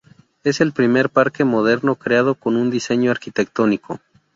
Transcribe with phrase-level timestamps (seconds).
[0.43, 3.99] Es el primer parque moderno, creado con un diseño arquitectónico.